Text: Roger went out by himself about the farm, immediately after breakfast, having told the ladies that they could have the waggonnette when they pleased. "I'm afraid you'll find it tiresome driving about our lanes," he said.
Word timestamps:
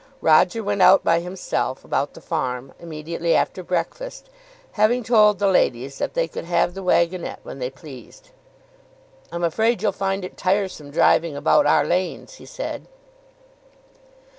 Roger 0.21 0.63
went 0.63 0.81
out 0.81 1.03
by 1.03 1.19
himself 1.19 1.85
about 1.85 2.15
the 2.15 2.21
farm, 2.21 2.73
immediately 2.79 3.35
after 3.35 3.61
breakfast, 3.61 4.31
having 4.71 5.03
told 5.03 5.37
the 5.37 5.45
ladies 5.45 5.99
that 5.99 6.15
they 6.15 6.27
could 6.27 6.45
have 6.45 6.73
the 6.73 6.81
waggonnette 6.81 7.37
when 7.43 7.59
they 7.59 7.69
pleased. 7.69 8.31
"I'm 9.31 9.43
afraid 9.43 9.83
you'll 9.83 9.91
find 9.91 10.25
it 10.25 10.37
tiresome 10.37 10.89
driving 10.89 11.35
about 11.37 11.67
our 11.67 11.85
lanes," 11.85 12.37
he 12.41 12.47
said. 12.47 12.87